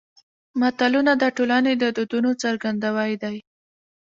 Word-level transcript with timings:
متلونه 0.59 1.11
د 1.17 1.23
ټولنې 1.37 1.73
د 1.81 1.83
دودونو 1.95 2.31
څرګندوی 2.43 3.11
دي 3.23 3.37